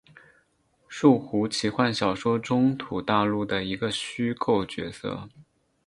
[0.87, 5.29] 树胡奇幻小说中土大陆的一个虚构角色。